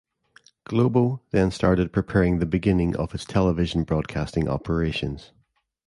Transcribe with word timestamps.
"Globo" 0.63 1.21
then 1.29 1.51
started 1.51 1.93
preparing 1.93 2.39
the 2.39 2.47
beginning 2.47 2.95
of 2.95 3.13
its 3.13 3.23
television 3.23 3.83
broadcasting 3.83 4.49
operations. 4.49 5.31